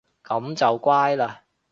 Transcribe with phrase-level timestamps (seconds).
[0.23, 1.29] 噉就乖嘞